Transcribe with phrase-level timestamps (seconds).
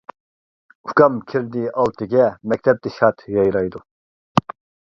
[0.89, 3.87] ئۇكام كىردى ئالتىگە مەكتەپتە شاد يايرايدۇ.